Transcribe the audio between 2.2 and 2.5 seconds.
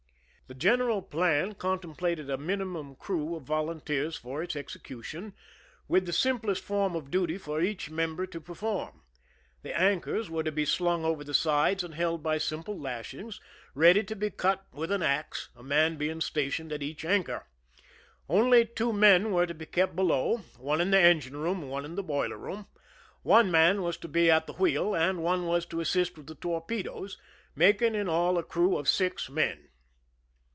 a